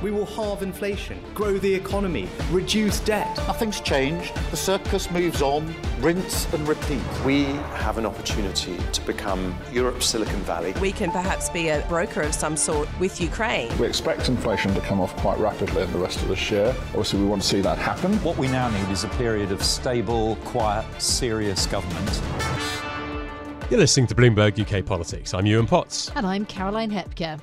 [0.00, 3.36] We will halve inflation, grow the economy, reduce debt.
[3.48, 4.32] Nothing's changed.
[4.52, 7.02] The circus moves on, rinse and repeat.
[7.26, 10.72] We have an opportunity to become Europe's Silicon Valley.
[10.80, 13.76] We can perhaps be a broker of some sort with Ukraine.
[13.78, 16.72] We expect inflation to come off quite rapidly in the rest of this year.
[16.90, 18.14] Obviously, we want to see that happen.
[18.22, 22.22] What we now need is a period of stable, quiet, serious government.
[23.68, 25.34] You're listening to Bloomberg UK Politics.
[25.34, 26.12] I'm Yuan Potts.
[26.14, 27.38] And I'm Caroline Hepker.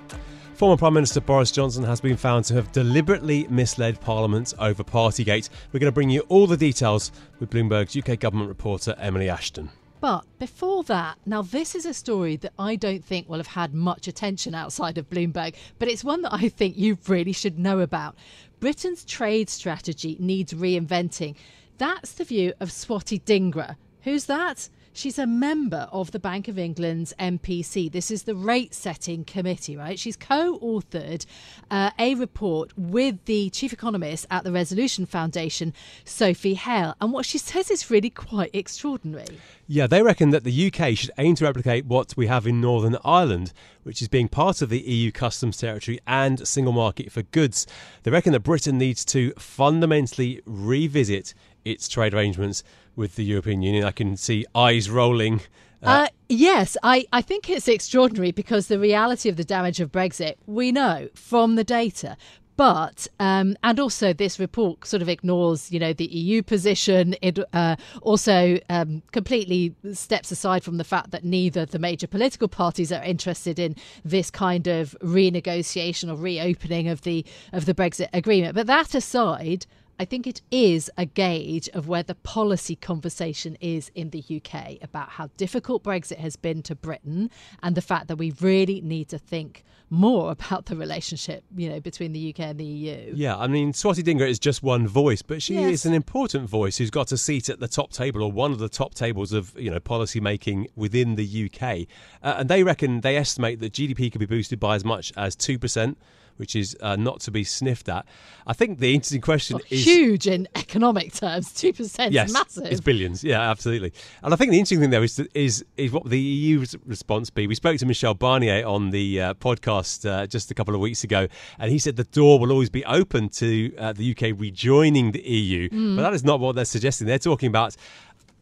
[0.55, 5.49] Former Prime Minister Boris Johnson has been found to have deliberately misled Parliament over Partygate.
[5.73, 7.11] We're going to bring you all the details
[7.41, 9.69] with Bloomberg's UK government reporter Emily Ashton.
[9.99, 13.73] But before that, now this is a story that I don't think will have had
[13.73, 17.81] much attention outside of Bloomberg, but it's one that I think you really should know
[17.81, 18.15] about.
[18.61, 21.35] Britain's trade strategy needs reinventing.
[21.79, 23.75] That's the view of Swati Dhingra.
[24.03, 24.69] Who's that?
[24.97, 27.91] She's a member of the Bank of England's MPC.
[27.91, 29.99] This is the rate setting committee, right?
[29.99, 31.25] She's co authored
[31.69, 35.73] uh, a report with the chief economist at the Resolution Foundation,
[36.05, 36.95] Sophie Hale.
[37.01, 39.37] And what she says is really quite extraordinary.
[39.67, 42.95] Yeah, they reckon that the UK should aim to replicate what we have in Northern
[43.03, 43.51] Ireland,
[43.83, 47.67] which is being part of the EU customs territory and single market for goods.
[48.03, 51.33] They reckon that Britain needs to fundamentally revisit
[51.65, 52.63] its trade arrangements
[52.95, 53.83] with the European Union.
[53.83, 55.41] I can see eyes rolling.
[55.83, 59.91] Uh, uh, yes, I, I think it's extraordinary because the reality of the damage of
[59.91, 62.17] Brexit, we know from the data.
[62.57, 67.15] But um, and also this report sort of ignores, you know, the EU position.
[67.21, 72.47] It uh, also um, completely steps aside from the fact that neither the major political
[72.47, 78.07] parties are interested in this kind of renegotiation or reopening of the of the Brexit
[78.13, 78.55] agreement.
[78.55, 79.65] But that aside,
[79.97, 84.77] I think it is a gauge of where the policy conversation is in the UK
[84.81, 87.29] about how difficult Brexit has been to Britain
[87.63, 91.79] and the fact that we really need to think more about the relationship, you know,
[91.79, 93.13] between the UK and the EU.
[93.15, 95.71] Yeah, I mean, Swati Dhingra is just one voice, but she yes.
[95.71, 98.59] is an important voice who's got a seat at the top table or one of
[98.59, 101.87] the top tables of, you know, policy making within the UK.
[102.21, 105.35] Uh, and they reckon, they estimate that GDP could be boosted by as much as
[105.37, 105.95] 2%
[106.37, 108.05] which is uh, not to be sniffed at.
[108.47, 111.53] I think the interesting question well, is huge in economic terms.
[111.53, 112.65] Two percent, yes, massive.
[112.65, 113.23] It's billions.
[113.23, 113.93] Yeah, absolutely.
[114.23, 117.47] And I think the interesting thing there is is is what the EU's response be.
[117.47, 121.03] We spoke to Michel Barnier on the uh, podcast uh, just a couple of weeks
[121.03, 121.27] ago,
[121.59, 125.21] and he said the door will always be open to uh, the UK rejoining the
[125.21, 125.69] EU.
[125.69, 125.95] Mm.
[125.95, 127.07] But that is not what they're suggesting.
[127.07, 127.75] They're talking about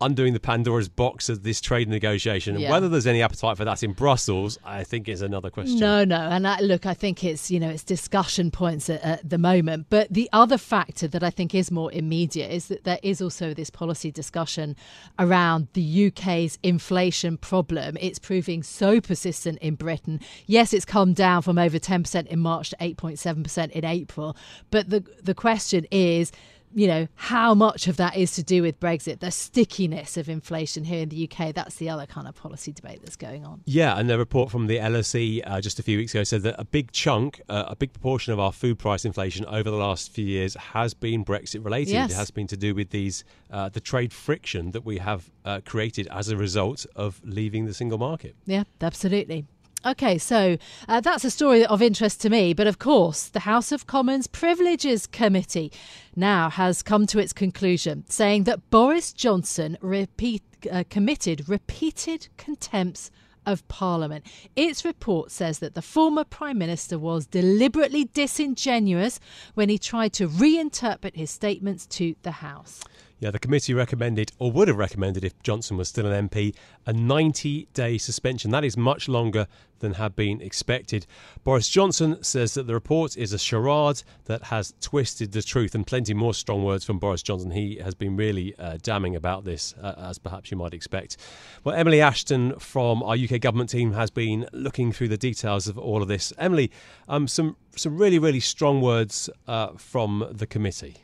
[0.04, 2.56] undoing the Pandora's box of this trade negotiation.
[2.56, 2.72] And yeah.
[2.72, 5.80] whether there's any appetite for that in Brussels, I think is another question.
[5.80, 6.18] No, no.
[6.18, 9.88] And I, look, I think it's, you know, it's discussion points at, at, the moment.
[9.90, 13.54] But the other factor that I think is more immediate is that there is also
[13.54, 14.76] this policy discussion
[15.18, 17.98] around the UK's inflation problem.
[18.00, 20.20] It's proving so persistent in Britain.
[20.46, 24.36] Yes, it's come down from over 10% in March to 8.7% in April.
[24.72, 26.32] But the, the question is,
[26.74, 30.84] you know, how much of that is to do with Brexit, the stickiness of inflation
[30.84, 31.54] here in the UK.
[31.54, 33.62] That's the other kind of policy debate that's going on.
[33.66, 36.56] Yeah, and the report from the LSE uh, just a few weeks ago said that
[36.58, 40.12] a big chunk, uh, a big proportion of our food price inflation over the last
[40.12, 41.92] few years has been Brexit related.
[41.92, 42.12] Yes.
[42.12, 45.62] It has been to do with these uh, the trade friction that we have uh,
[45.66, 48.36] created as a result of leaving the single market.
[48.46, 49.46] Yeah, absolutely.
[49.86, 50.58] Okay, so
[50.88, 52.54] uh, that's a story of interest to me.
[52.54, 55.74] But of course, the House of Commons Privileges Committee
[56.16, 63.12] now has come to its conclusion, saying that Boris Johnson repeat, uh, committed repeated contempts
[63.46, 64.26] of Parliament.
[64.56, 69.20] Its report says that the former Prime Minister was deliberately disingenuous
[69.54, 72.82] when he tried to reinterpret his statements to the House.
[73.20, 76.54] Yeah, the committee recommended, or would have recommended if Johnson was still an MP,
[76.86, 78.52] a 90 day suspension.
[78.52, 79.48] That is much longer
[79.80, 81.06] than had been expected.
[81.44, 85.86] Boris Johnson says that the report is a charade that has twisted the truth, and
[85.86, 87.52] plenty more strong words from Boris Johnson.
[87.52, 91.18] He has been really uh, damning about this, uh, as perhaps you might expect.
[91.64, 95.78] Well, Emily Ashton from our UK government team has been looking through the details of
[95.78, 96.34] all of this.
[96.38, 96.72] Emily,
[97.08, 101.03] um, some some really really strong words uh, from the committee.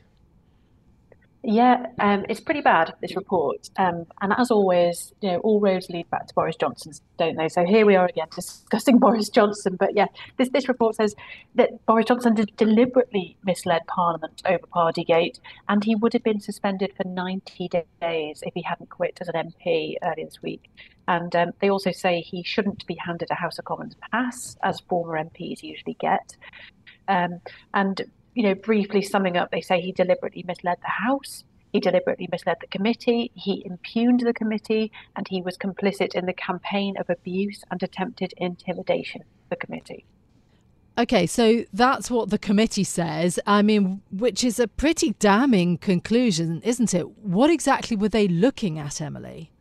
[1.42, 3.70] Yeah, um, it's pretty bad, this report.
[3.78, 7.48] Um, and as always, you know, all roads lead back to Boris Johnson, don't they?
[7.48, 9.78] So here we are again discussing Boris Johnson.
[9.80, 10.08] But yeah,
[10.38, 11.16] this, this report says
[11.56, 15.40] that Boris Johnson deliberately misled Parliament over Partygate,
[15.70, 17.70] and he would have been suspended for 90
[18.02, 20.70] days if he hadn't quit as an MP earlier this week.
[21.08, 24.82] And um, they also say he shouldn't be handed a House of Commons pass, as
[24.82, 26.36] former MPs usually get.
[27.08, 27.40] Um,
[27.74, 28.02] and
[28.34, 32.58] you know, briefly summing up, they say he deliberately misled the House, he deliberately misled
[32.62, 37.64] the committee, he impugned the committee, and he was complicit in the campaign of abuse
[37.70, 40.06] and attempted intimidation of the committee.
[40.98, 43.40] Okay, so that's what the committee says.
[43.48, 47.10] I mean, which is a pretty damning conclusion, isn't it?
[47.20, 49.52] What exactly were they looking at, Emily?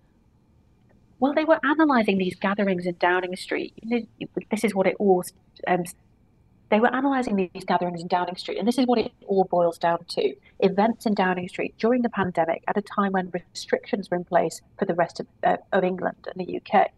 [1.20, 3.74] Well, they were analysing these gatherings in Downing Street.
[4.50, 5.22] This is what it all
[5.66, 5.84] um,
[6.70, 9.78] they were analysing these gatherings in Downing Street, and this is what it all boils
[9.78, 14.16] down to events in Downing Street during the pandemic at a time when restrictions were
[14.16, 16.90] in place for the rest of, uh, of England and the UK.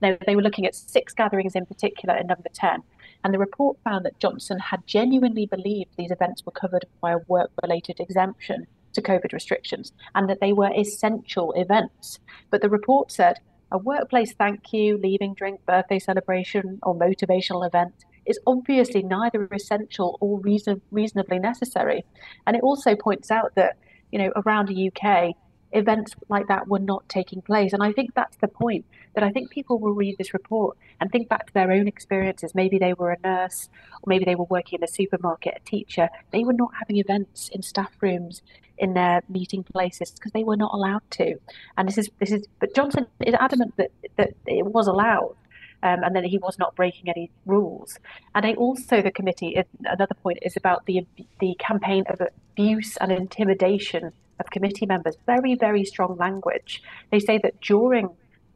[0.00, 2.82] Now, they were looking at six gatherings in particular in number 10,
[3.24, 7.18] and the report found that Johnson had genuinely believed these events were covered by a
[7.28, 12.18] work related exemption to COVID restrictions and that they were essential events.
[12.50, 13.40] But the report said
[13.70, 20.18] a workplace thank you, leaving drink, birthday celebration, or motivational event is obviously neither essential
[20.20, 22.04] or reason, reasonably necessary.
[22.46, 23.76] And it also points out that,
[24.12, 25.34] you know, around the UK,
[25.72, 27.72] events like that were not taking place.
[27.72, 28.84] And I think that's the point
[29.14, 32.54] that I think people will read this report and think back to their own experiences.
[32.54, 33.68] Maybe they were a nurse,
[34.02, 36.08] or maybe they were working in a supermarket, a teacher.
[36.30, 38.42] They were not having events in staff rooms,
[38.78, 41.34] in their meeting places because they were not allowed to.
[41.76, 42.46] And this is this is.
[42.60, 45.34] But Johnson is adamant that that it was allowed
[45.82, 47.98] um, and then he was not breaking any rules.
[48.34, 51.06] And I also, the committee, another point is about the
[51.40, 55.16] the campaign of abuse and intimidation of committee members.
[55.26, 56.82] Very, very strong language.
[57.10, 58.10] They say that during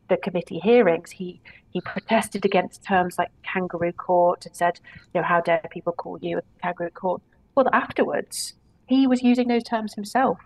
[0.08, 1.40] the committee hearings, he
[1.70, 4.78] he protested against terms like kangaroo court and said,
[5.14, 7.22] you know, how dare people call you a kangaroo court?
[7.54, 8.54] Well, afterwards,
[8.86, 10.38] he was using those terms himself.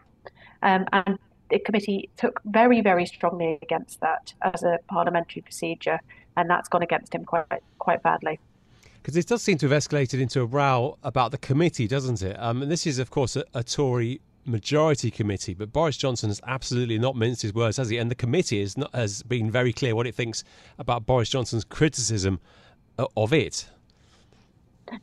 [0.63, 1.19] Um, and
[1.51, 6.01] the committee took very, very strongly against that as a parliamentary procedure
[6.37, 7.47] and that's gone against him quite
[7.79, 8.39] quite badly.
[8.95, 12.37] Because this does seem to have escalated into a row about the committee, doesn't it?
[12.41, 16.41] Um, and this is, of course, a, a Tory majority committee, but Boris Johnson has
[16.47, 17.99] absolutely not minced his words, has he?
[17.99, 20.45] And the committee has, not, has been very clear what it thinks
[20.79, 22.41] about Boris Johnson's criticism
[22.99, 23.69] uh, of it.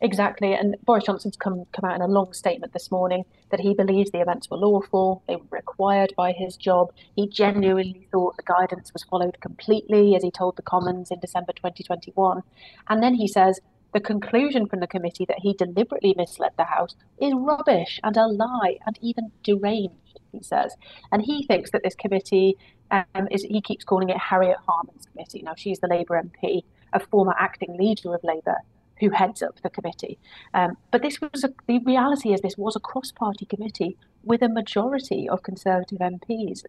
[0.00, 3.74] Exactly, and Boris Johnson's come come out in a long statement this morning that he
[3.74, 6.92] believes the events were lawful, they were required by his job.
[7.14, 11.52] He genuinely thought the guidance was followed completely, as he told the Commons in December
[11.52, 12.42] 2021.
[12.88, 13.60] And then he says
[13.92, 18.26] the conclusion from the committee that he deliberately misled the House is rubbish and a
[18.26, 20.18] lie and even deranged.
[20.32, 20.74] He says,
[21.12, 22.56] and he thinks that this committee
[22.90, 23.42] um, is.
[23.42, 25.42] He keeps calling it Harriet Harman's committee.
[25.42, 28.56] Now she's the Labour MP, a former acting leader of Labour
[29.00, 30.18] who heads up the committee.
[30.52, 34.48] Um, but this was a, the reality is this was a cross-party committee with a
[34.48, 36.64] majority of Conservative MPs.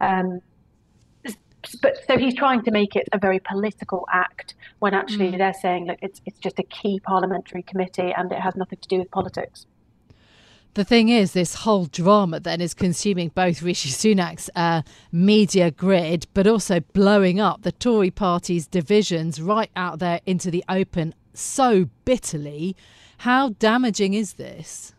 [0.00, 0.40] Um,
[1.82, 5.38] but so he's trying to make it a very political act when actually mm.
[5.38, 8.88] they're saying look it's it's just a key parliamentary committee and it has nothing to
[8.88, 9.66] do with politics.
[10.74, 16.26] The thing is, this whole drama then is consuming both Rishi Sunak's uh, media grid,
[16.34, 21.88] but also blowing up the Tory party's divisions right out there into the open so
[22.04, 22.76] bitterly.
[23.18, 24.94] How damaging is this?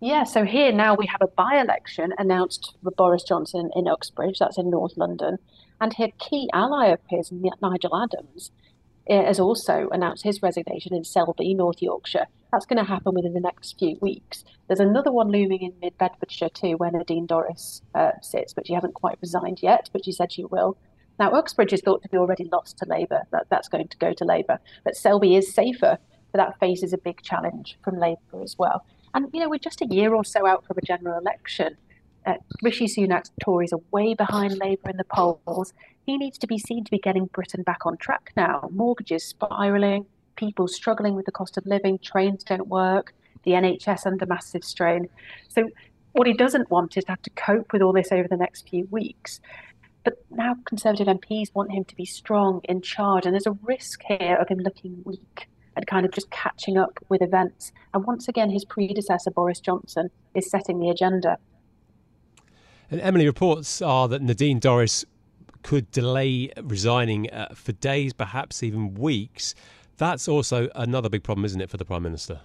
[0.00, 4.38] Yeah, so here now we have a by election announced for Boris Johnson in Uxbridge,
[4.38, 5.38] that's in North London,
[5.80, 8.52] and a key ally of his, Nigel Adams,
[9.08, 12.26] eh, has also announced his resignation in Selby, North Yorkshire.
[12.52, 14.44] That's going to happen within the next few weeks.
[14.68, 18.74] There's another one looming in mid Bedfordshire too, where Nadine Dorries uh, sits, but she
[18.74, 20.76] hasn't quite resigned yet, but she said she will.
[21.18, 23.22] Now, Uxbridge is thought to be already lost to Labour.
[23.32, 24.58] That, that's going to go to Labour.
[24.84, 25.98] But Selby is safer,
[26.32, 28.84] but that faces a big challenge from Labour as well.
[29.14, 31.76] And, you know, we're just a year or so out from a general election.
[32.26, 35.72] Uh, Rishi Sunak's Tories are way behind Labour in the polls.
[36.04, 38.68] He needs to be seen to be getting Britain back on track now.
[38.72, 40.06] Mortgages spiralling,
[40.36, 45.08] people struggling with the cost of living, trains don't work, the NHS under massive strain.
[45.48, 45.70] So,
[46.12, 48.68] what he doesn't want is to have to cope with all this over the next
[48.68, 49.40] few weeks.
[50.08, 54.00] But now Conservative MPs want him to be strong, in charge, and there's a risk
[54.08, 57.72] here of him looking weak and kind of just catching up with events.
[57.92, 61.36] And once again, his predecessor, Boris Johnson, is setting the agenda.
[62.90, 65.04] And Emily, reports are that Nadine Dorries
[65.62, 69.54] could delay resigning uh, for days, perhaps even weeks.
[69.98, 72.40] That's also another big problem, isn't it, for the Prime Minister?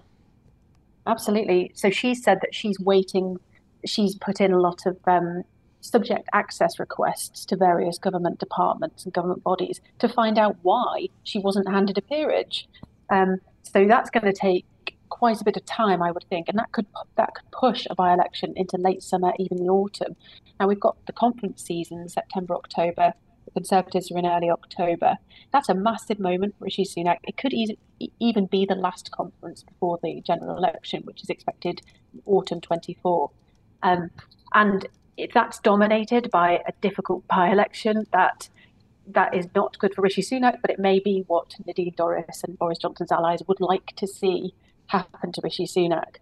[1.06, 1.72] Absolutely.
[1.74, 3.38] So she said that she's waiting
[3.86, 5.44] she's put in a lot of um,
[5.84, 11.38] subject access requests to various government departments and government bodies to find out why she
[11.38, 12.66] wasn't handed a peerage.
[13.10, 14.64] Um, so that's going to take
[15.10, 16.86] quite a bit of time, I would think, and that could
[17.16, 20.16] that could push a by-election into late summer, even the autumn.
[20.58, 23.12] Now we've got the conference season, September, October.
[23.44, 25.18] The Conservatives are in early October.
[25.52, 27.18] That's a massive moment for Rishi Sunak.
[27.24, 31.82] It could even be the last conference before the general election, which is expected
[32.24, 33.30] autumn 24.
[33.82, 34.10] Um,
[34.54, 38.48] and if that's dominated by a difficult by-election, that
[39.06, 42.58] that is not good for Rishi Sunak, but it may be what Nadine Dorries and
[42.58, 44.54] Boris Johnson's allies would like to see
[44.86, 46.16] happen to Rishi Sunak.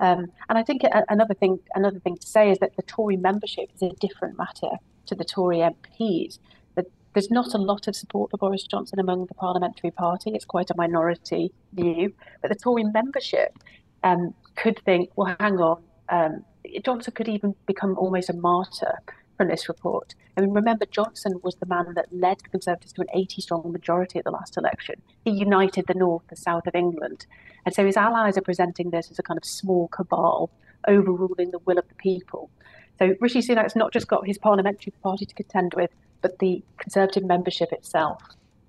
[0.00, 3.70] Um, and I think another thing, another thing to say is that the Tory membership
[3.74, 4.76] is a different matter
[5.06, 6.38] to the Tory MPs.
[6.74, 10.32] That there's not a lot of support for Boris Johnson among the parliamentary party.
[10.34, 12.12] It's quite a minority view.
[12.42, 13.58] But the Tory membership
[14.02, 16.44] um, could think, well, hang on, um,
[16.84, 18.98] Johnson could even become almost a martyr
[19.36, 20.14] from this report.
[20.36, 23.72] I mean, remember, Johnson was the man that led the Conservatives to an 80 strong
[23.72, 25.02] majority at the last election.
[25.24, 27.26] He united the north, the south of England.
[27.64, 30.50] And so his allies are presenting this as a kind of small cabal
[30.88, 32.50] overruling the will of the people.
[32.98, 35.90] So Rishi Sunak's not just got his parliamentary party to contend with,
[36.22, 38.22] but the Conservative membership itself.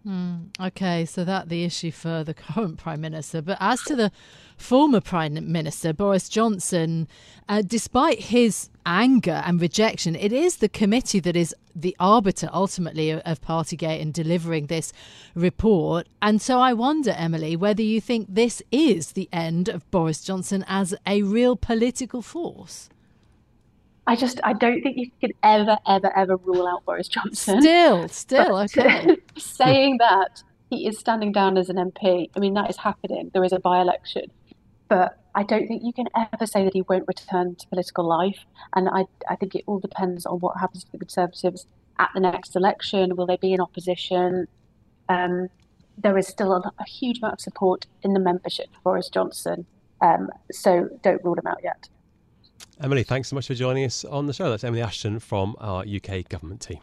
[0.08, 3.42] Mm, okay, so that the issue for the current prime minister.
[3.42, 4.12] But as to the
[4.56, 7.10] former prime minister Boris Johnson,
[7.50, 13.10] uh, despite his anger and rejection, it is the committee that is the arbiter ultimately
[13.12, 14.94] of, of Partygate and delivering this
[15.36, 16.08] report.
[16.22, 20.64] And so I wonder, Emily, whether you think this is the end of Boris Johnson
[20.70, 22.90] as a real political force.
[24.08, 27.62] I just I don't think you can ever ever ever rule out Boris Johnson.
[27.62, 29.18] Still, still but okay.
[29.38, 32.30] saying that he is standing down as an MP.
[32.36, 33.30] I mean that is happening.
[33.34, 34.32] There is a by-election,
[34.88, 38.46] but I don't think you can ever say that he won't return to political life.
[38.74, 41.68] And I I think it all depends on what happens to the Conservatives
[42.00, 43.18] at the next election.
[43.18, 44.48] Will they be in opposition?
[45.10, 45.50] Um,
[45.98, 49.66] there is still a, a, huge amount of support in the membership for Boris Johnson.
[50.02, 51.90] Um, so don't rule him out yet.
[52.80, 54.50] Emily, thanks so much for joining us on the show.
[54.50, 56.80] That's Emily Ashton from our UK government team.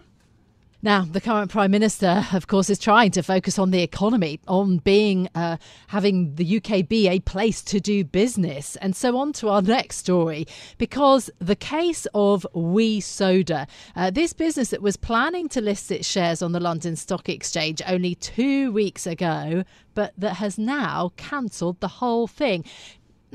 [0.84, 4.76] Now, the current Prime Minister, of course, is trying to focus on the economy, on
[4.76, 8.76] being, uh, having the UK be a place to do business.
[8.76, 13.66] And so on to our next story, because the case of WE Soda,
[13.96, 17.80] uh, this business that was planning to list its shares on the London Stock Exchange
[17.88, 19.64] only two weeks ago,
[19.94, 22.62] but that has now cancelled the whole thing.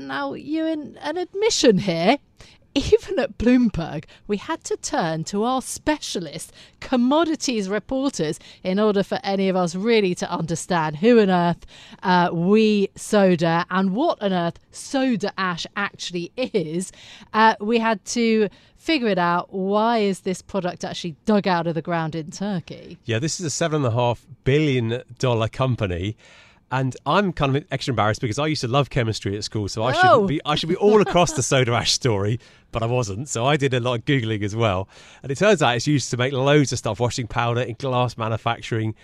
[0.06, 2.18] Now, you're in an admission here
[2.74, 9.18] even at Bloomberg, we had to turn to our specialist commodities reporters in order for
[9.24, 11.66] any of us really to understand who on earth
[12.02, 16.92] uh, WE Soda and what on earth soda ash actually is.
[17.34, 19.52] Uh, we had to figure it out.
[19.52, 22.98] Why is this product actually dug out of the ground in Turkey?
[23.04, 26.16] Yeah, this is a seven and a half billion dollar company.
[26.72, 29.82] And I'm kind of extra embarrassed because I used to love chemistry at school, so
[29.82, 30.20] I oh.
[30.20, 32.38] should be I should be all across the soda ash story,
[32.70, 33.28] but I wasn't.
[33.28, 34.88] So I did a lot of googling as well,
[35.22, 38.16] and it turns out it's used to make loads of stuff: washing powder, in glass
[38.16, 38.94] manufacturing,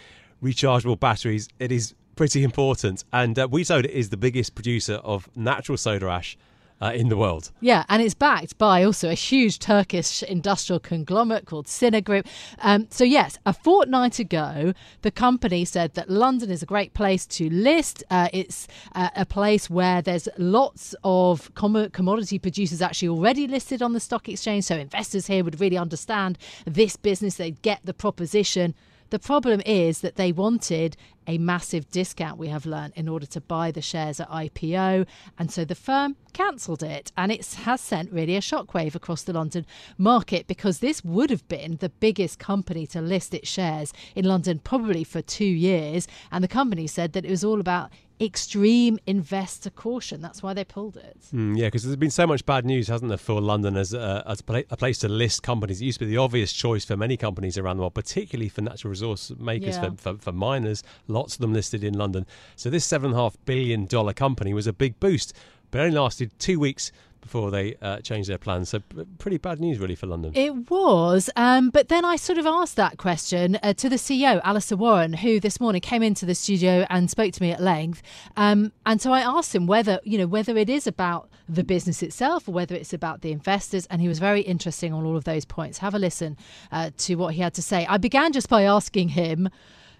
[0.42, 1.48] rechargeable batteries.
[1.58, 6.06] It is pretty important, and uh, WE Soda is the biggest producer of natural soda
[6.06, 6.38] ash
[6.80, 7.50] uh, in the world.
[7.60, 12.26] Yeah, and it's backed by also a huge Turkish industrial conglomerate called Ciner Group.
[12.58, 17.26] Um, so, yes, a fortnight ago, the company said that London is a great place
[17.26, 18.04] to list.
[18.10, 23.82] Uh, it's uh, a place where there's lots of com- commodity producers actually already listed
[23.82, 24.64] on the stock exchange.
[24.64, 28.74] So, investors here would really understand this business, they'd get the proposition.
[29.10, 30.96] The problem is that they wanted
[31.26, 35.06] a massive discount, we have learned, in order to buy the shares at IPO.
[35.38, 37.12] And so the firm cancelled it.
[37.16, 39.66] And it has sent really a shockwave across the London
[39.98, 44.60] market because this would have been the biggest company to list its shares in London
[44.60, 46.06] probably for two years.
[46.30, 50.20] And the company said that it was all about extreme investor caution.
[50.20, 51.18] That's why they pulled it.
[51.34, 54.24] Mm, yeah, because there's been so much bad news, hasn't there, for London as, a,
[54.26, 55.80] as a place to list companies.
[55.80, 58.62] It used to be the obvious choice for many companies around the world, particularly for
[58.62, 59.90] natural resource makers, yeah.
[59.90, 62.26] for, for, for miners, lots of them listed in London.
[62.56, 65.34] So this $7.5 billion company was a big boost,
[65.70, 66.92] but only lasted two weeks
[67.26, 68.68] before they uh, changed their plans.
[68.68, 68.80] So
[69.18, 70.32] pretty bad news, really, for London.
[70.34, 71.28] It was.
[71.34, 75.12] Um, but then I sort of asked that question uh, to the CEO, Alasdair Warren,
[75.12, 78.00] who this morning came into the studio and spoke to me at length.
[78.36, 82.00] Um, and so I asked him whether, you know, whether it is about the business
[82.00, 83.86] itself or whether it's about the investors.
[83.86, 85.78] And he was very interesting on all of those points.
[85.78, 86.36] Have a listen
[86.70, 87.86] uh, to what he had to say.
[87.86, 89.48] I began just by asking him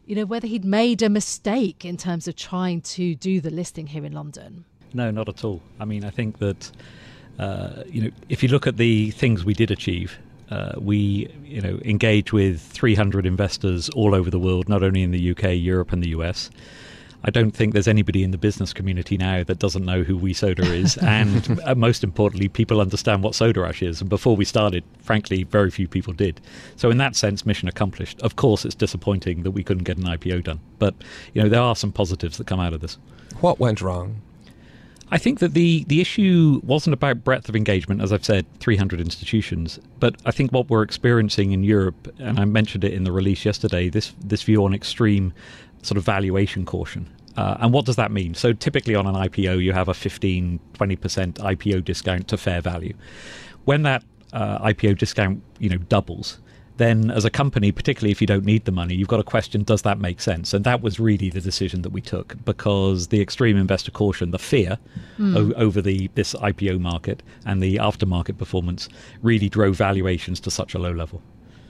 [0.07, 3.89] you know, whether he'd made a mistake in terms of trying to do the listing
[3.89, 4.65] here in London.
[4.95, 5.61] No, not at all.
[5.81, 6.71] I mean, I think that
[7.39, 10.19] uh, you know, if you look at the things we did achieve,
[10.51, 15.11] uh, we, you know, engage with 300 investors all over the world, not only in
[15.11, 16.51] the UK, Europe, and the US.
[17.25, 20.33] I don't think there's anybody in the business community now that doesn't know who WE
[20.33, 24.01] Soda is, and uh, most importantly, people understand what soda ash is.
[24.01, 26.41] And before we started, frankly, very few people did.
[26.77, 28.21] So in that sense, mission accomplished.
[28.21, 30.95] Of course, it's disappointing that we couldn't get an IPO done, but
[31.35, 32.97] you know there are some positives that come out of this.
[33.41, 34.23] What went wrong?
[35.11, 39.01] I think that the, the issue wasn't about breadth of engagement, as I've said, 300
[39.01, 39.79] institutions.
[40.01, 43.45] But I think what we're experiencing in Europe, and I mentioned it in the release
[43.45, 45.33] yesterday, this this view on extreme
[45.83, 47.09] sort of valuation caution.
[47.37, 48.35] Uh, and what does that mean?
[48.35, 52.95] So typically on an IPO, you have a 15, 20% IPO discount to fair value.
[53.67, 56.39] When that uh, IPO discount, you know, doubles,
[56.77, 59.63] then as a company, particularly if you don't need the money, you've got to question
[59.63, 60.53] does that make sense?
[60.53, 64.39] And that was really the decision that we took because the extreme investor caution, the
[64.39, 64.79] fear
[65.19, 65.37] mm.
[65.37, 68.89] o- over the this IPO market and the aftermarket performance
[69.23, 71.23] really drove valuations to such a low level.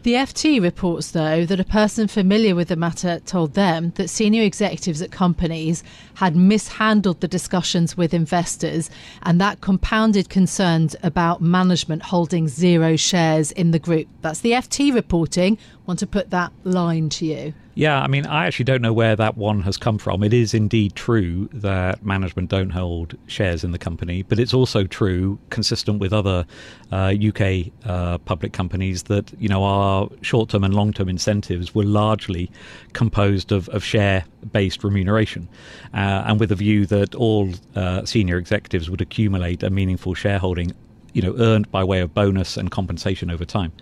[0.07, 4.45] The FT reports, though, that a person familiar with the matter told them that senior
[4.45, 5.83] executives at companies
[6.17, 8.91] had mishandled the discussions with investors,
[9.23, 14.09] and that compounded concerns about management holding zero shares in the group.
[14.23, 15.59] That's the FT reporting.
[15.87, 17.55] Want to put that line to you?
[17.77, 20.23] Yeah, I mean, I actually don't know where that one has come from.
[20.23, 24.85] It is indeed true that management don't hold shares in the company, but it's also
[24.85, 26.47] true, consistent with other
[26.91, 32.51] uh, UK uh, public companies, that you know our short-term and long-term incentives were largely
[32.95, 33.85] composed of, of
[34.47, 35.49] share-based remuneration,
[35.95, 40.73] uh, and with a view that all uh, senior executives would accumulate a meaningful shareholding
[41.17, 43.73] you know earned by way of bonus and compensation over time.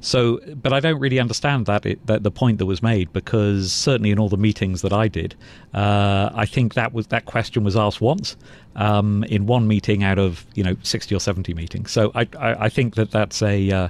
[0.00, 3.70] So, but I don't really understand that, it, that the point that was made because
[3.70, 5.34] certainly in all the meetings that I did,
[5.74, 8.38] uh, I think that was that question was asked once
[8.76, 11.90] um, in one meeting out of you know sixty or seventy meetings.
[11.90, 13.88] So I, I, I think that that's a uh,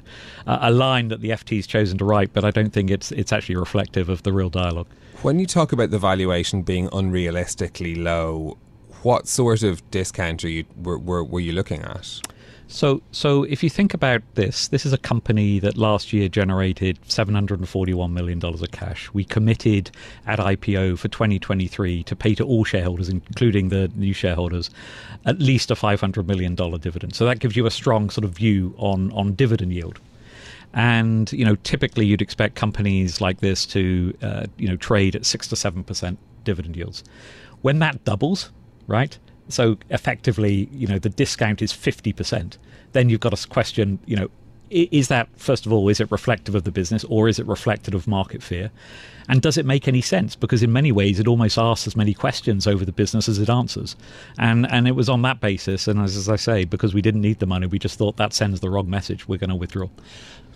[0.49, 3.57] a line that the FT's chosen to write, but I don't think it's it's actually
[3.57, 4.89] reflective of the real dialogue.
[5.23, 8.59] When you talk about the valuation being unrealistically low,
[9.03, 12.21] what sort of discount are you were, were, were you looking at?
[12.71, 16.99] So, so if you think about this, this is a company that last year generated
[17.09, 19.11] $741 million of cash.
[19.15, 19.91] We committed
[20.27, 24.69] at IPO for 2023 to pay to all shareholders, including the new shareholders,
[25.25, 27.15] at least a $500 million dividend.
[27.15, 29.99] So that gives you a strong sort of view on, on dividend yield.
[30.75, 35.25] And you know, typically you'd expect companies like this to uh, you know trade at
[35.25, 37.03] six to seven percent dividend yields.
[37.63, 38.51] When that doubles,
[38.87, 39.19] right?
[39.49, 42.59] So effectively, you know, the discount is 50%.
[42.93, 44.31] Then you've got to question, you know,
[44.71, 47.95] is that first of all is it reflective of the business or is it reflective
[47.95, 48.71] of market fear?
[49.27, 50.37] And does it make any sense?
[50.37, 53.49] Because in many ways it almost asks as many questions over the business as it
[53.49, 53.97] answers.
[54.39, 57.23] And and it was on that basis and as, as i say because we didn't
[57.23, 59.89] need the money we just thought that sends the wrong message we're going to withdraw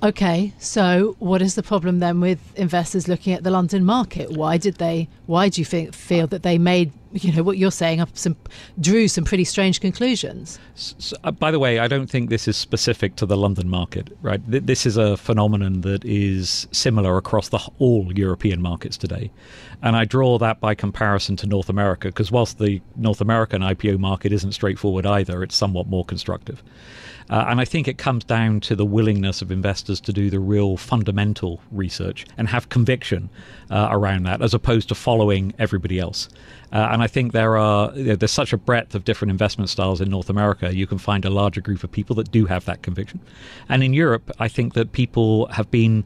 [0.05, 4.33] Okay, so what is the problem then with investors looking at the London market?
[4.33, 5.09] Why did they?
[5.27, 8.35] Why do you think, feel that they made, you know, what you're saying, up some,
[8.81, 10.59] drew some pretty strange conclusions?
[10.75, 14.09] So, uh, by the way, I don't think this is specific to the London market,
[14.23, 14.41] right?
[14.51, 19.31] Th- this is a phenomenon that is similar across the all European markets today,
[19.83, 24.01] and I draw that by comparison to North America because whilst the North American IPO
[24.01, 26.61] market isn't straightforward either, it's somewhat more constructive.
[27.31, 30.41] Uh, and I think it comes down to the willingness of investors to do the
[30.41, 33.31] real fundamental research and have conviction
[33.71, 36.29] uh, around that, as opposed to following everybody else.
[36.73, 39.69] Uh, and I think there are you know, there's such a breadth of different investment
[39.69, 40.75] styles in North America.
[40.75, 43.21] You can find a larger group of people that do have that conviction.
[43.69, 46.05] And in Europe, I think that people have been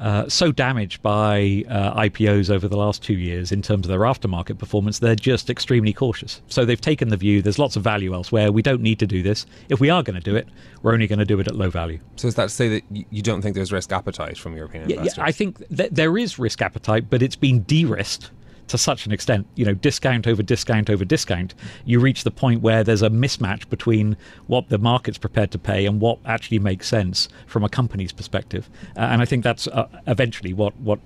[0.00, 4.00] uh, so damaged by uh, IPOs over the last two years in terms of their
[4.00, 6.40] aftermarket performance, they're just extremely cautious.
[6.48, 8.52] So they've taken the view there's lots of value elsewhere.
[8.52, 9.44] We don't need to do this.
[9.68, 10.48] If we are going to do it,
[10.82, 11.98] we're only going to do it at low value.
[12.16, 15.18] So is that to say that you don't think there's risk appetite from European investors?
[15.18, 18.30] Yeah, I think that there is risk appetite, but it's been de-risked
[18.68, 21.54] to such an extent, you know, discount over discount over discount,
[21.84, 25.86] you reach the point where there's a mismatch between what the market's prepared to pay
[25.86, 28.68] and what actually makes sense from a company's perspective.
[28.96, 31.00] Uh, and I think that's uh, eventually what, what,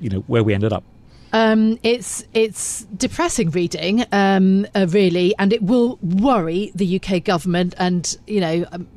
[0.00, 0.84] you know, where we ended up.
[1.30, 7.74] Um, it's it's depressing reading, um, uh, really, and it will worry the UK government
[7.76, 8.88] and you know um,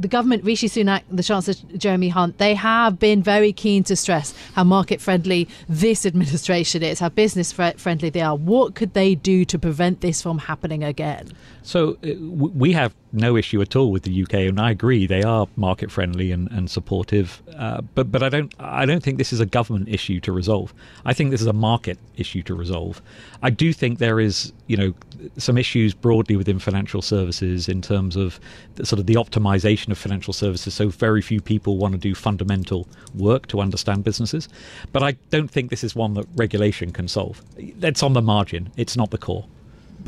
[0.00, 4.34] the government, Rishi Sunak, the Chancellor Jeremy Hunt, they have been very keen to stress
[4.54, 8.34] how market friendly this administration is, how business friendly they are.
[8.34, 11.28] What could they do to prevent this from happening again?
[11.62, 15.22] So uh, we have no issue at all with the UK, and I agree they
[15.22, 17.42] are market friendly and, and supportive.
[17.56, 20.72] Uh, but but I don't I don't think this is a government issue to resolve.
[21.04, 23.02] I think this is a market issue to resolve.
[23.42, 24.94] I do think there is you know
[25.36, 28.38] some issues broadly within financial services in terms of
[28.76, 30.74] the, sort of the optimization of financial services.
[30.74, 34.48] So very few people want to do fundamental work to understand businesses.
[34.92, 37.42] But I don't think this is one that regulation can solve.
[37.78, 38.70] That's on the margin.
[38.76, 39.46] It's not the core.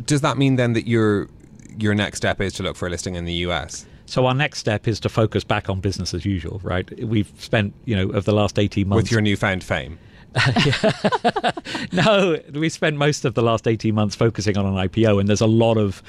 [0.06, 1.28] Does that mean then that your
[1.78, 3.86] your next step is to look for a listing in the US?
[4.06, 7.06] So our next step is to focus back on business as usual, right?
[7.06, 9.98] We've spent, you know, over the last 18 months with your newfound fame.
[11.92, 15.40] no, we spent most of the last 18 months focusing on an IPO, and there's
[15.40, 16.02] a lot of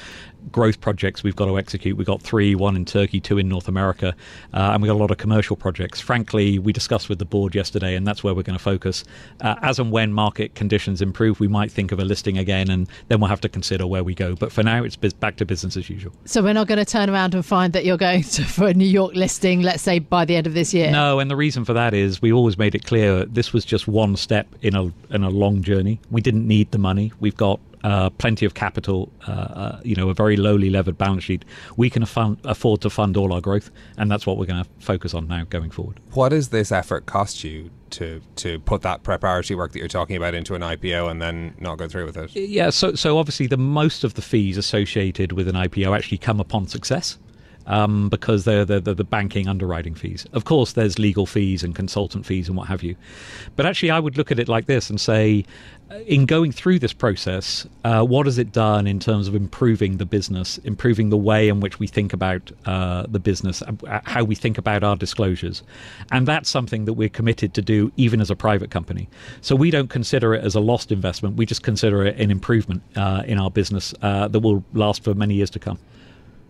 [0.52, 1.98] growth projects we've got to execute.
[1.98, 4.16] We've got three, one in Turkey, two in North America,
[4.54, 6.00] uh, and we've got a lot of commercial projects.
[6.00, 9.04] Frankly, we discussed with the board yesterday, and that's where we're going to focus.
[9.42, 12.88] Uh, as and when market conditions improve, we might think of a listing again, and
[13.08, 14.36] then we'll have to consider where we go.
[14.36, 16.14] But for now, it's back to business as usual.
[16.26, 18.74] So we're not going to turn around and find that you're going to, for a
[18.74, 20.92] New York listing, let's say by the end of this year.
[20.92, 23.88] No, and the reason for that is we always made it clear this was just
[23.88, 26.00] one step in a in a long journey.
[26.12, 27.12] We didn't need the money.
[27.20, 31.24] We've got uh, plenty of capital, uh, uh, you know, a very lowly levered balance
[31.24, 31.44] sheet,
[31.78, 34.70] we can afford, afford to fund all our growth, and that's what we're going to
[34.80, 36.00] focus on now going forward.
[36.12, 40.16] What does this effort cost you to to put that preparatory work that you're talking
[40.16, 42.36] about into an IPO and then not go through with it?
[42.36, 46.40] Yeah, so so obviously the most of the fees associated with an IPO actually come
[46.40, 47.18] upon success
[47.68, 50.26] um, because they're, they're, they're, the banking underwriting fees.
[50.34, 52.96] Of course, there's legal fees and consultant fees and what have you.
[53.56, 55.46] But actually, I would look at it like this and say,
[55.92, 59.98] uh, in going through this process, uh, what has it done in terms of improving
[59.98, 64.24] the business, improving the way in which we think about uh, the business, uh, how
[64.24, 65.64] we think about our disclosures?
[66.12, 69.10] And that's something that we're committed to do even as a private company.
[69.42, 72.82] So we don't consider it as a lost investment, we just consider it an improvement
[72.96, 75.80] uh, in our business uh, that will last for many years to come.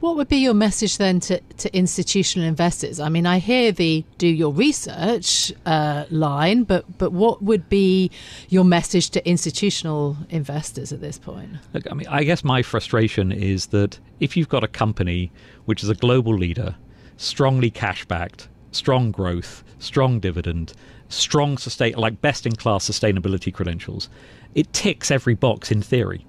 [0.03, 2.99] What would be your message then to, to institutional investors?
[2.99, 8.11] I mean, I hear the do your research uh, line, but but what would be
[8.49, 11.51] your message to institutional investors at this point?
[11.71, 15.31] Look, I mean, I guess my frustration is that if you've got a company
[15.63, 16.75] which is a global leader,
[17.15, 20.73] strongly cash backed, strong growth, strong dividend,
[21.07, 24.09] strong sustain like best in class sustainability credentials,
[24.53, 26.25] it ticks every box in theory.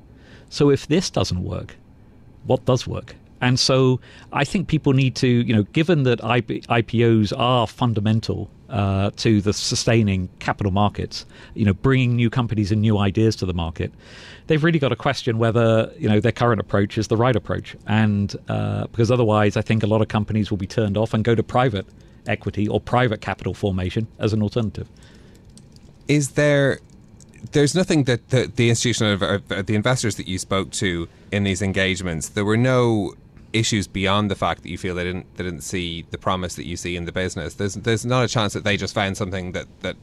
[0.49, 1.75] So if this doesn't work,
[2.45, 3.17] what does work?
[3.45, 4.01] And so
[4.33, 9.43] I think people need to, you know, given that IP, IPOs are fundamental uh, to
[9.43, 13.93] the sustaining capital markets, you know, bringing new companies and new ideas to the market,
[14.47, 17.77] they've really got to question whether, you know, their current approach is the right approach.
[17.87, 21.23] And uh, because otherwise, I think a lot of companies will be turned off and
[21.23, 21.85] go to private
[22.27, 24.89] equity or private capital formation as an alternative.
[26.09, 26.81] Is there
[27.53, 32.31] there's nothing that the, the institutional the investors that you spoke to in these engagements
[32.31, 33.15] there were no
[33.55, 36.67] issues beyond the fact that you feel they didn't they didn't see the promise that
[36.67, 37.55] you see in the business.
[37.55, 39.97] There's there's not a chance that they just found something that that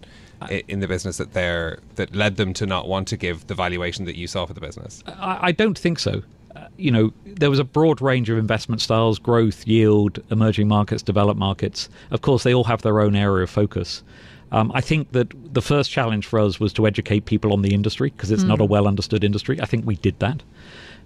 [0.68, 4.06] in the business that they're that led them to not want to give the valuation
[4.06, 5.04] that you saw for the business.
[5.08, 6.24] I, I don't think so.
[6.56, 11.04] Uh, you know, there was a broad range of investment styles: growth, yield, emerging markets,
[11.04, 11.90] developed markets.
[12.10, 14.04] Of course, they all have their own area of focus.
[14.52, 17.74] Um, I think that the first challenge for us was to educate people on the
[17.74, 18.48] industry because it's mm.
[18.50, 19.62] not a well understood industry.
[19.62, 20.44] I think we did that.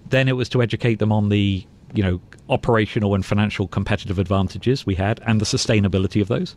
[0.09, 4.85] Then it was to educate them on the you know operational and financial competitive advantages
[4.85, 6.55] we had and the sustainability of those.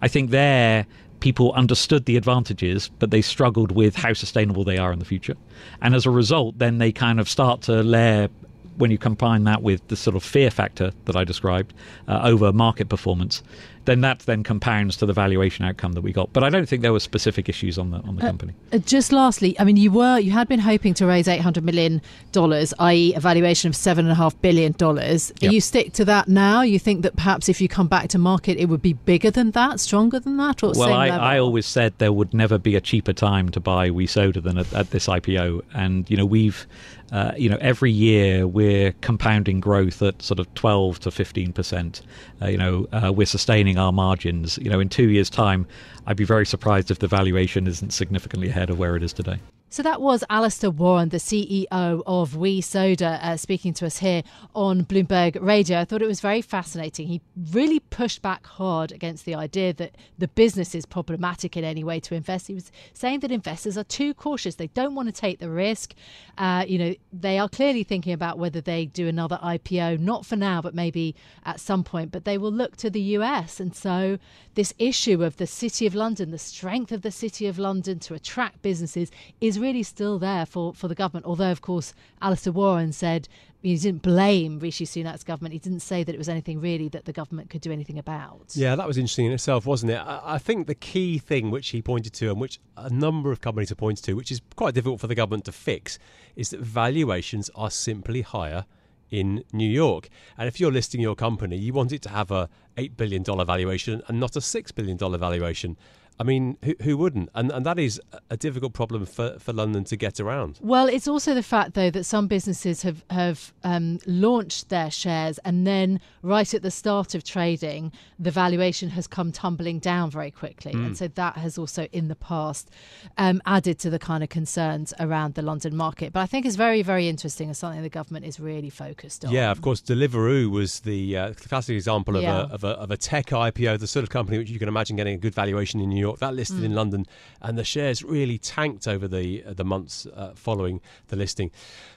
[0.00, 0.86] I think there
[1.20, 5.36] people understood the advantages, but they struggled with how sustainable they are in the future.
[5.80, 8.28] And as a result, then they kind of start to layer
[8.76, 11.74] when you combine that with the sort of fear factor that I described
[12.08, 13.42] uh, over market performance,
[13.84, 16.32] then that then compounds to the valuation outcome that we got.
[16.32, 18.54] But I don't think there were specific issues on the on the uh, company.
[18.72, 21.64] Uh, just lastly, I mean, you were you had been hoping to raise eight hundred
[21.64, 22.00] million
[22.32, 25.32] dollars, i.e., a valuation of seven and a half billion dollars.
[25.40, 25.52] Yep.
[25.52, 26.62] You stick to that now.
[26.62, 29.50] You think that perhaps if you come back to market, it would be bigger than
[29.52, 32.80] that, stronger than that, or well, I, I, always said there would never be a
[32.80, 36.66] cheaper time to buy WE Soda than at, at this IPO, and you know we've
[37.12, 42.00] uh, you know, every year we're compounding growth at sort of 12 to 15 percent.
[42.40, 44.58] Uh, you know, uh, we're sustaining our margins.
[44.58, 45.66] You know, in two years' time,
[46.06, 49.38] I'd be very surprised if the valuation isn't significantly ahead of where it is today.
[49.72, 54.22] So that was Alasdair Warren, the CEO of WE Soda, uh, speaking to us here
[54.54, 55.80] on Bloomberg Radio.
[55.80, 57.08] I thought it was very fascinating.
[57.08, 61.82] He really pushed back hard against the idea that the business is problematic in any
[61.82, 62.48] way to invest.
[62.48, 65.94] He was saying that investors are too cautious; they don't want to take the risk.
[66.36, 70.36] Uh, you know, they are clearly thinking about whether they do another IPO, not for
[70.36, 71.14] now, but maybe
[71.46, 72.12] at some point.
[72.12, 74.18] But they will look to the US, and so
[74.54, 78.12] this issue of the City of London, the strength of the City of London to
[78.12, 81.24] attract businesses, is really still there for, for the government.
[81.24, 83.28] Although, of course, Alasdair Warren said
[83.62, 85.52] he didn't blame Rishi Sunak's government.
[85.52, 88.52] He didn't say that it was anything really that the government could do anything about.
[88.54, 89.98] Yeah, that was interesting in itself, wasn't it?
[89.98, 93.40] I, I think the key thing which he pointed to, and which a number of
[93.40, 95.98] companies have pointed to, which is quite difficult for the government to fix,
[96.34, 98.66] is that valuations are simply higher
[99.12, 100.08] in New York.
[100.36, 104.02] And if you're listing your company, you want it to have a $8 billion valuation
[104.08, 105.76] and not a $6 billion valuation.
[106.18, 107.30] I mean, who, who wouldn't?
[107.34, 110.58] And and that is a difficult problem for, for London to get around.
[110.62, 115.38] Well, it's also the fact, though, that some businesses have have um, launched their shares,
[115.38, 120.30] and then right at the start of trading, the valuation has come tumbling down very
[120.30, 120.86] quickly, mm.
[120.86, 122.70] and so that has also, in the past,
[123.18, 126.12] um, added to the kind of concerns around the London market.
[126.12, 129.32] But I think it's very, very interesting and something the government is really focused on.
[129.32, 132.42] Yeah, of course, Deliveroo was the uh, classic example of, yeah.
[132.42, 134.96] a, of, a, of a tech IPO, the sort of company which you can imagine
[134.96, 136.18] getting a good valuation in New York.
[136.18, 136.64] That listed mm.
[136.64, 137.06] in London,
[137.40, 141.50] and the shares really tanked over the uh, the months uh, following the listing.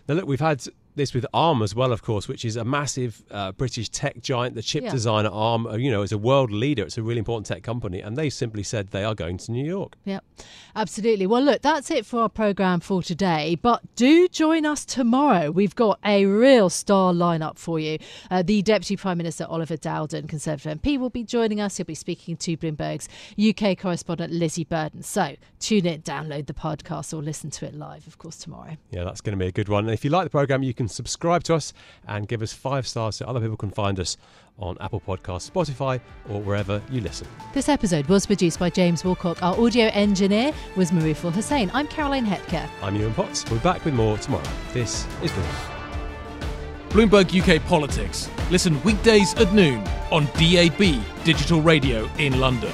[0.07, 0.63] Now, look, we've had
[0.95, 4.55] this with ARM as well, of course, which is a massive uh, British tech giant.
[4.55, 4.91] The chip yeah.
[4.91, 6.83] designer ARM, uh, you know, is a world leader.
[6.83, 9.65] It's a really important tech company, and they simply said they are going to New
[9.65, 9.95] York.
[10.05, 10.19] Yeah,
[10.75, 11.27] absolutely.
[11.27, 13.55] Well, look, that's it for our program for today.
[13.61, 15.51] But do join us tomorrow.
[15.51, 17.99] We've got a real star lineup for you.
[18.31, 21.77] Uh, the Deputy Prime Minister Oliver Dowden, Conservative MP, will be joining us.
[21.77, 25.03] He'll be speaking to Bloomberg's UK correspondent Lizzie Burden.
[25.03, 28.77] So tune in, download the podcast, or listen to it live, of course, tomorrow.
[28.91, 29.85] Yeah, that's going to be a good one.
[29.85, 31.73] And if you like the program, you can can subscribe to us
[32.07, 34.17] and give us five stars so other people can find us
[34.57, 37.27] on Apple Podcasts, Spotify, or wherever you listen.
[37.53, 39.41] This episode was produced by James Wilcock.
[39.41, 41.71] Our audio engineer was Maruful Hussain.
[41.73, 42.69] I'm Caroline Hepker.
[42.81, 43.43] I'm Yuan Potts.
[43.49, 44.47] We'll be back with more tomorrow.
[44.73, 45.71] This is Bloomberg.
[46.89, 48.29] Bloomberg UK Politics.
[48.49, 52.73] Listen weekdays at noon on DAB Digital Radio in London.